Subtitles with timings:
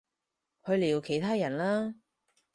[0.65, 1.93] 去聊其他人啦